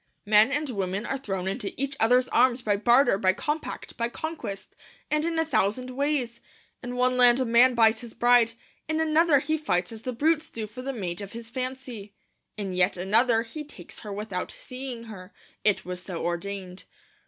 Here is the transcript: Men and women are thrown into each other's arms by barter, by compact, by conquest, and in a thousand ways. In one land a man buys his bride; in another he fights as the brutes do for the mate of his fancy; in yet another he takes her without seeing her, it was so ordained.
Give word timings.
Men 0.25 0.51
and 0.51 0.67
women 0.71 1.05
are 1.05 1.19
thrown 1.19 1.47
into 1.47 1.79
each 1.79 1.95
other's 1.99 2.27
arms 2.29 2.63
by 2.63 2.75
barter, 2.75 3.19
by 3.19 3.33
compact, 3.33 3.97
by 3.97 4.09
conquest, 4.09 4.75
and 5.11 5.23
in 5.23 5.37
a 5.37 5.45
thousand 5.45 5.91
ways. 5.91 6.41
In 6.81 6.95
one 6.95 7.17
land 7.17 7.39
a 7.39 7.45
man 7.45 7.75
buys 7.75 7.99
his 7.99 8.15
bride; 8.15 8.53
in 8.87 8.99
another 8.99 9.37
he 9.37 9.59
fights 9.59 9.91
as 9.91 10.01
the 10.01 10.11
brutes 10.11 10.49
do 10.49 10.65
for 10.65 10.81
the 10.81 10.91
mate 10.91 11.21
of 11.21 11.33
his 11.33 11.51
fancy; 11.51 12.15
in 12.57 12.73
yet 12.73 12.97
another 12.97 13.43
he 13.43 13.63
takes 13.63 13.99
her 13.99 14.11
without 14.11 14.49
seeing 14.51 15.03
her, 15.03 15.35
it 15.63 15.85
was 15.85 16.01
so 16.01 16.25
ordained. 16.25 16.85